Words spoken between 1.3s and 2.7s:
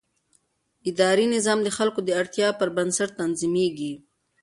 نظام د خلکو د اړتیاوو پر